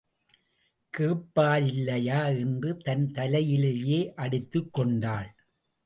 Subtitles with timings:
[0.97, 2.39] கேப்பாரில்லையா...
[2.39, 5.29] என்று தன் தலையிலேயே அடித்துக் கொண்டாள்.